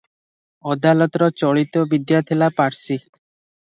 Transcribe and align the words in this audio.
ଅଦାଲତର 0.75 1.29
ଚଳିତ 1.43 1.87
ବିଦ୍ୟା 1.95 2.25
ଥିଲା 2.33 2.53
ପାର୍ସି। 2.61 3.03